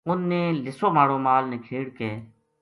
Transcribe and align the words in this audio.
اُنھ 0.07 0.25
نے 0.31 0.41
لِسو 0.63 0.87
ماڑو 0.95 1.17
مال 1.25 1.43
نکھیڑ 1.51 1.85
کے 1.97 2.09